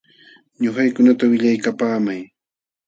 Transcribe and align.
Ñuqaykunata 0.61 1.23
willaykapaamay. 1.31 2.21